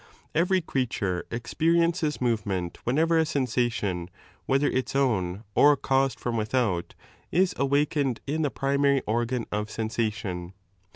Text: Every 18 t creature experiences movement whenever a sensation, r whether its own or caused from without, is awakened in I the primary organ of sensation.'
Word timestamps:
Every 0.33 0.57
18 0.57 0.61
t 0.61 0.65
creature 0.71 1.25
experiences 1.29 2.19
movement 2.19 2.79
whenever 2.85 3.19
a 3.19 3.23
sensation, 3.23 4.09
r 4.09 4.09
whether 4.47 4.65
its 4.65 4.95
own 4.95 5.43
or 5.53 5.77
caused 5.77 6.19
from 6.19 6.37
without, 6.37 6.95
is 7.31 7.53
awakened 7.55 8.19
in 8.25 8.41
I 8.41 8.49
the 8.49 8.49
primary 8.49 9.01
organ 9.05 9.45
of 9.51 9.69
sensation.' 9.69 10.53